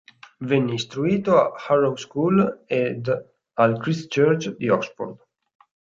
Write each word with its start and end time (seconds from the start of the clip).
Venne 0.49 0.73
istruito 0.77 1.35
a 1.41 1.51
Harrow 1.65 1.95
School 2.05 2.63
ed 2.65 3.05
al 3.53 3.77
Christ 3.77 4.09
Church 4.11 4.55
di 4.57 4.67
Oxford. 4.71 5.17